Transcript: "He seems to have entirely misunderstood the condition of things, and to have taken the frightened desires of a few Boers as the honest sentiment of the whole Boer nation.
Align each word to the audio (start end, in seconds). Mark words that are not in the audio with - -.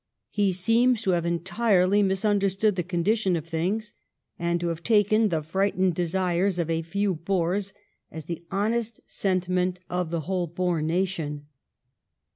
"He 0.31 0.51
seems 0.51 1.03
to 1.03 1.11
have 1.11 1.27
entirely 1.27 2.01
misunderstood 2.01 2.75
the 2.75 2.81
condition 2.81 3.35
of 3.35 3.45
things, 3.47 3.93
and 4.39 4.59
to 4.59 4.69
have 4.69 4.81
taken 4.81 5.29
the 5.29 5.43
frightened 5.43 5.93
desires 5.93 6.57
of 6.57 6.71
a 6.71 6.81
few 6.81 7.13
Boers 7.13 7.71
as 8.09 8.25
the 8.25 8.41
honest 8.49 9.01
sentiment 9.05 9.79
of 9.91 10.09
the 10.09 10.21
whole 10.21 10.47
Boer 10.47 10.81
nation. 10.81 11.45